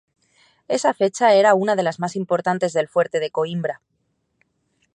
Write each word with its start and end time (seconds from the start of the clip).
Esa 0.67 0.95
fecha 0.95 1.33
era 1.35 1.53
una 1.53 1.75
de 1.75 1.83
las 1.83 1.99
más 1.99 2.15
importantes 2.15 2.73
del 2.73 2.87
Fuerte 2.87 3.19
de 3.19 3.29
Coímbra. 3.29 3.81